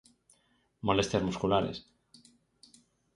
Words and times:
Molestias 0.87 1.21
musculares. 1.27 1.77